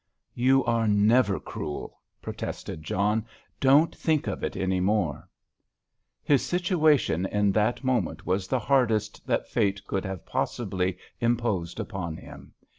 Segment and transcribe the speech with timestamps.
[0.33, 3.23] "You are never cruel," protested John.
[3.59, 5.29] "Don't think of it any more."
[6.23, 12.17] His situation in that moment was the hardest that Fate could have possibly imposed upon
[12.17, 12.51] him.